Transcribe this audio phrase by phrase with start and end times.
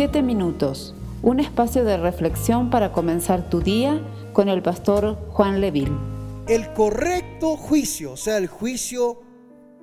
[0.00, 4.00] Siete minutos, un espacio de reflexión para comenzar tu día
[4.32, 5.92] con el pastor Juan Leville.
[6.48, 9.20] El correcto juicio, o sea, el juicio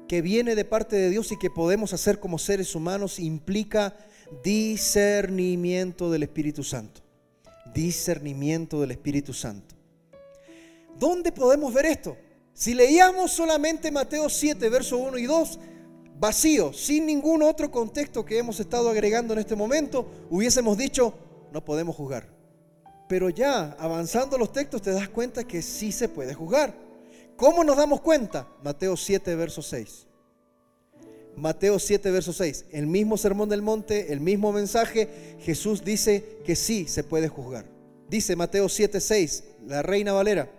[0.08, 3.96] que viene de parte de Dios y que podemos hacer como seres humanos, implica
[4.44, 7.02] discernimiento del Espíritu Santo.
[7.76, 9.76] Discernimiento del Espíritu Santo.
[10.98, 12.18] ¿Dónde podemos ver esto?
[12.56, 15.60] Si leíamos solamente Mateo 7, verso 1 y 2,
[16.20, 21.14] vacío, sin ningún otro contexto que hemos estado agregando en este momento, hubiésemos dicho,
[21.52, 22.28] no podemos juzgar.
[23.08, 26.76] Pero ya avanzando los textos te das cuenta que sí se puede juzgar.
[27.38, 28.48] ¿Cómo nos damos cuenta?
[28.64, 30.08] Mateo 7, verso 6.
[31.36, 32.66] Mateo 7, verso 6.
[32.72, 37.66] El mismo sermón del monte, el mismo mensaje, Jesús dice que sí se puede juzgar.
[38.10, 40.50] Dice Mateo 7, 6, la reina Valera.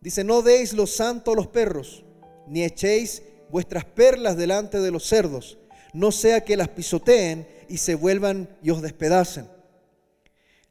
[0.00, 2.04] Dice, no deis lo santo a los perros,
[2.48, 5.58] ni echéis vuestras perlas delante de los cerdos,
[5.92, 9.48] no sea que las pisoteen y se vuelvan y os despedacen.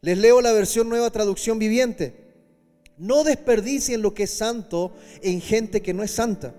[0.02, 2.30] Les leo la versión nueva traducción viviente.
[2.98, 6.54] No desperdicien lo que es santo en gente que no es santa.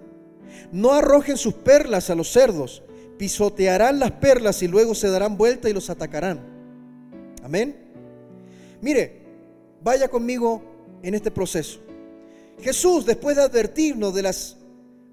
[0.72, 2.82] No arrojen sus perlas a los cerdos.
[3.18, 6.40] Pisotearán las perlas y luego se darán vuelta y los atacarán.
[7.42, 7.76] Amén.
[8.80, 9.22] Mire,
[9.82, 10.62] vaya conmigo
[11.02, 11.80] en este proceso.
[12.60, 14.56] Jesús, después de advertirnos de las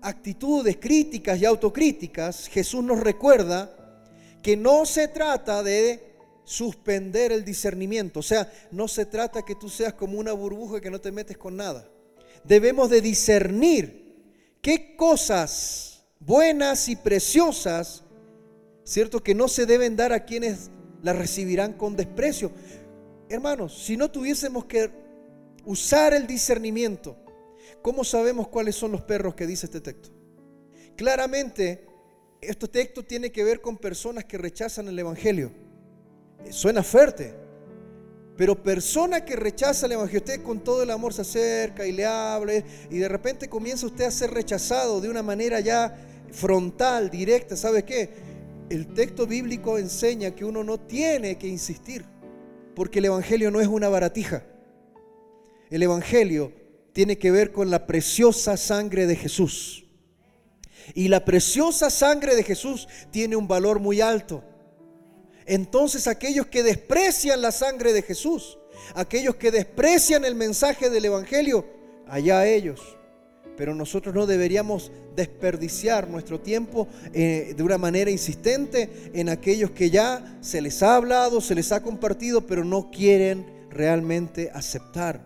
[0.07, 3.73] actitudes críticas y autocríticas, Jesús nos recuerda
[4.41, 9.67] que no se trata de suspender el discernimiento, o sea, no se trata que tú
[9.67, 11.89] seas como una burbuja que no te metes con nada.
[12.45, 14.15] Debemos de discernir
[14.61, 18.03] qué cosas buenas y preciosas,
[18.85, 20.71] cierto, que no se deben dar a quienes
[21.03, 22.51] las recibirán con desprecio.
[23.27, 24.89] Hermanos, si no tuviésemos que
[25.65, 27.17] usar el discernimiento,
[27.81, 30.09] ¿Cómo sabemos cuáles son los perros que dice este texto?
[30.95, 31.85] Claramente,
[32.41, 35.51] este texto tiene que ver con personas que rechazan el Evangelio.
[36.49, 37.33] Suena fuerte,
[38.37, 42.05] pero persona que rechaza el Evangelio, usted con todo el amor se acerca y le
[42.05, 42.53] habla
[42.89, 45.97] y de repente comienza usted a ser rechazado de una manera ya
[46.31, 47.55] frontal, directa.
[47.55, 48.09] ¿Sabe qué?
[48.69, 52.05] El texto bíblico enseña que uno no tiene que insistir,
[52.75, 54.43] porque el Evangelio no es una baratija.
[55.69, 56.51] El Evangelio
[56.97, 59.85] tiene que ver con la preciosa sangre de Jesús.
[60.95, 64.43] Y la preciosa sangre de Jesús tiene un valor muy alto.
[65.45, 68.57] Entonces aquellos que desprecian la sangre de Jesús,
[68.95, 71.67] aquellos que desprecian el mensaje del Evangelio,
[72.07, 72.81] allá ellos.
[73.55, 79.91] Pero nosotros no deberíamos desperdiciar nuestro tiempo eh, de una manera insistente en aquellos que
[79.91, 85.21] ya se les ha hablado, se les ha compartido, pero no quieren realmente aceptar.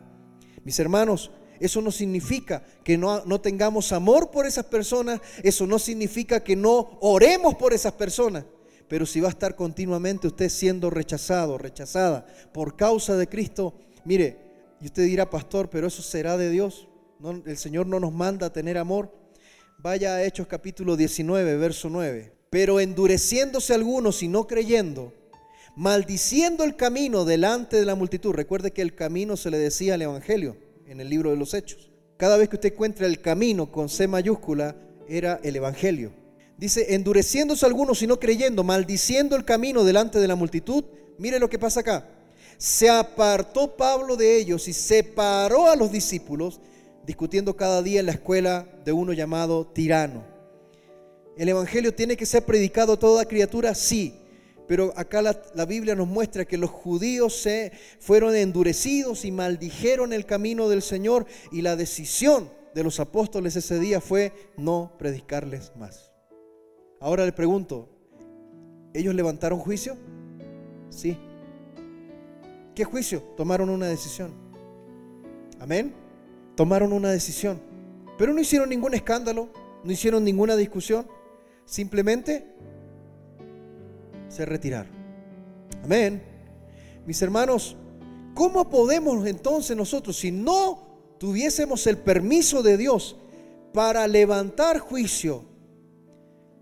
[0.66, 5.22] Mis hermanos, eso no significa que no, no, tengamos amor por esas personas.
[5.44, 8.46] Eso no significa que no oremos por esas personas.
[8.88, 14.40] Pero si va a estar continuamente usted siendo rechazado, rechazada por causa de Cristo, mire,
[14.82, 16.88] y usted dirá, pastor, pero eso será de Dios.
[17.46, 19.16] el Señor no nos manda a tener amor.
[19.78, 22.34] Vaya a Hechos capítulo 19, verso 9.
[22.50, 25.14] Pero endureciéndose algunos y no creyendo,
[25.76, 28.34] maldiciendo el camino delante de la multitud.
[28.34, 31.90] Recuerde que el camino se le decía al Evangelio en el libro de los Hechos.
[32.18, 34.76] Cada vez que usted encuentra el camino con C mayúscula,
[35.08, 36.12] era el Evangelio.
[36.58, 40.84] Dice, endureciéndose algunos y no creyendo, maldiciendo el camino delante de la multitud.
[41.18, 42.10] Mire lo que pasa acá.
[42.58, 46.60] Se apartó Pablo de ellos y separó a los discípulos,
[47.06, 50.26] discutiendo cada día en la escuela de uno llamado tirano.
[51.38, 53.74] ¿El Evangelio tiene que ser predicado a toda criatura?
[53.76, 54.21] Sí.
[54.72, 60.26] Pero acá la, Biblia nos muestra que los judíos se fueron endurecidos y maldijeron el
[60.26, 66.14] camino del Señor y la decisión de los apóstoles ese día fue no predicarles más.
[67.02, 67.90] Ahora le pregunto,
[68.94, 69.98] ¿ellos levantaron juicio?
[70.90, 71.18] Sí.
[72.74, 73.24] ¿Qué juicio?
[73.36, 74.32] Tomaron una decisión.
[75.60, 75.94] Amén.
[76.56, 77.60] Tomaron una decisión.
[78.18, 79.50] Pero no hicieron ningún escándalo,
[79.84, 81.06] no hicieron ninguna discusión.
[81.66, 82.52] Simplemente
[84.32, 84.92] se retiraron.
[85.84, 86.22] Amén.
[87.06, 87.76] Mis hermanos,
[88.34, 93.18] ¿cómo podemos entonces nosotros, si no tuviésemos el permiso de Dios
[93.74, 95.46] para levantar juicio,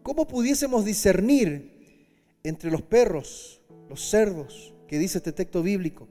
[0.03, 6.07] cómo pudiésemos discernir entre los perros, los cerdos, que dice este texto bíblico,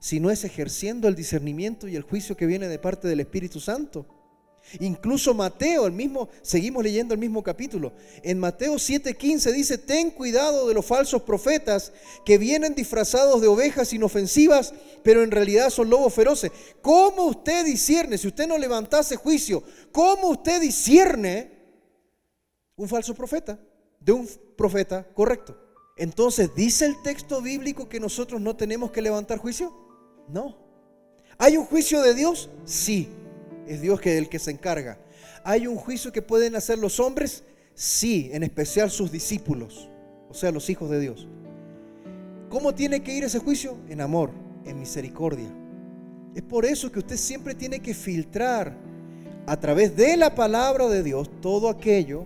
[0.00, 3.60] si no es ejerciendo el discernimiento y el juicio que viene de parte del Espíritu
[3.60, 4.06] Santo?
[4.80, 7.92] Incluso Mateo, el mismo, seguimos leyendo el mismo capítulo.
[8.22, 11.92] En Mateo 7:15 dice, ten cuidado de los falsos profetas
[12.24, 16.50] que vienen disfrazados de ovejas inofensivas, pero en realidad son lobos feroces.
[16.82, 21.52] ¿Cómo usted discierne, si usted no levantase juicio, cómo usted discierne
[22.76, 23.58] un falso profeta
[24.00, 25.56] de un profeta correcto?
[25.96, 29.72] Entonces, ¿dice el texto bíblico que nosotros no tenemos que levantar juicio?
[30.28, 30.58] No.
[31.38, 32.50] ¿Hay un juicio de Dios?
[32.64, 33.08] Sí.
[33.66, 34.98] Es Dios el que se encarga.
[35.44, 37.44] ¿Hay un juicio que pueden hacer los hombres?
[37.74, 39.90] Sí, en especial sus discípulos,
[40.28, 41.28] o sea, los hijos de Dios.
[42.48, 43.76] ¿Cómo tiene que ir ese juicio?
[43.88, 44.30] En amor,
[44.64, 45.48] en misericordia.
[46.34, 48.76] Es por eso que usted siempre tiene que filtrar
[49.46, 52.24] a través de la palabra de Dios todo aquello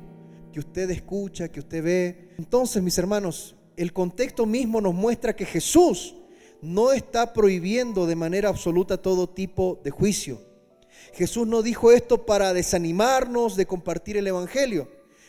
[0.52, 2.28] que usted escucha, que usted ve.
[2.38, 6.16] Entonces, mis hermanos, el contexto mismo nos muestra que Jesús
[6.60, 10.49] no está prohibiendo de manera absoluta todo tipo de juicio.
[11.14, 14.88] Jesús no dijo esto para desanimarnos de compartir el Evangelio,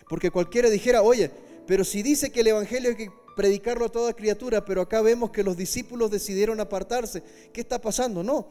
[0.10, 1.32] porque cualquiera dijera, oye,
[1.68, 5.32] pero si dice que el Evangelio hay que predicarlo a toda criatura, pero acá vemos
[5.32, 7.24] que los discípulos decidieron apartarse,
[7.54, 8.24] ¿qué está pasando?
[8.24, 8.50] No,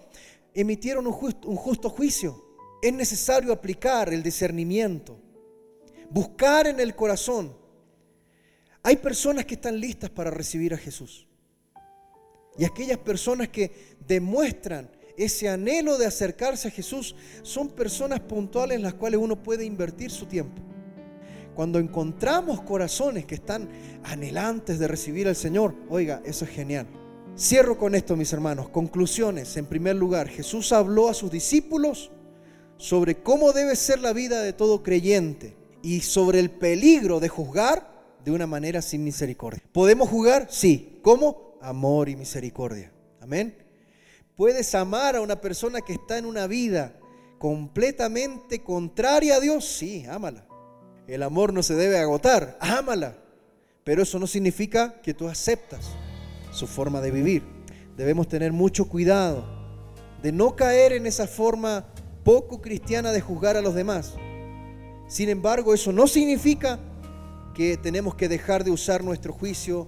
[0.55, 2.45] emitieron un justo, un justo juicio.
[2.83, 5.19] Es necesario aplicar el discernimiento,
[6.09, 7.55] buscar en el corazón.
[8.83, 11.29] Hay personas que están listas para recibir a Jesús.
[12.57, 14.91] Y aquellas personas que demuestran
[15.25, 20.11] ese anhelo de acercarse a Jesús son personas puntuales en las cuales uno puede invertir
[20.11, 20.63] su tiempo.
[21.55, 23.69] Cuando encontramos corazones que están
[24.05, 26.87] anhelantes de recibir al Señor, oiga, eso es genial.
[27.37, 28.71] Cierro con esto, mis hermanos.
[28.71, 29.57] Conclusiones.
[29.57, 32.11] En primer lugar, Jesús habló a sus discípulos
[32.79, 37.91] sobre cómo debe ser la vida de todo creyente y sobre el peligro de juzgar
[38.25, 39.63] de una manera sin misericordia.
[39.73, 40.47] ¿Podemos jugar?
[40.51, 40.99] Sí.
[41.03, 41.59] ¿Cómo?
[41.61, 42.93] Amor y misericordia.
[43.21, 43.70] Amén.
[44.41, 46.95] ¿Puedes amar a una persona que está en una vida
[47.39, 49.67] completamente contraria a Dios?
[49.67, 50.47] Sí, ámala.
[51.07, 53.19] El amor no se debe agotar, ámala.
[53.85, 55.91] Pero eso no significa que tú aceptas
[56.53, 57.43] su forma de vivir.
[57.99, 59.45] Debemos tener mucho cuidado
[60.23, 61.85] de no caer en esa forma
[62.25, 64.15] poco cristiana de juzgar a los demás.
[65.07, 66.81] Sin embargo, eso no significa
[67.55, 69.87] que tenemos que dejar de usar nuestro juicio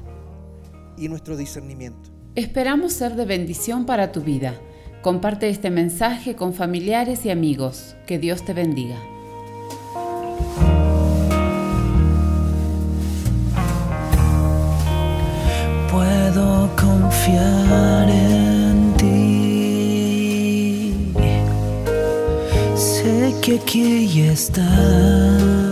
[0.99, 2.12] y nuestro discernimiento.
[2.35, 4.55] Esperamos ser de bendición para tu vida.
[5.03, 7.95] Comparte este mensaje con familiares y amigos.
[8.07, 8.97] Que Dios te bendiga.
[15.91, 20.95] Puedo confiar en ti.
[22.75, 25.72] Sé que aquí estás